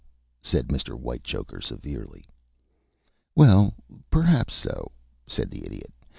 [0.41, 0.97] said Mr.
[0.97, 2.25] Whitechoker, severely.
[3.35, 3.75] "Well,
[4.09, 4.91] perhaps so,"
[5.27, 5.93] said the Idiot.